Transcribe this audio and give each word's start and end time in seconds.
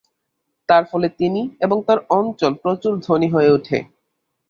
তার 0.69 0.83
ফলে 0.91 1.07
তিনি 1.19 1.41
এবং 1.59 1.77
তাঁর 1.87 1.99
অঞ্চল 2.11 2.51
প্রচুর 2.63 2.93
ধনী 3.05 3.27
হয়ে 3.33 3.49
ওঠে। 3.49 3.77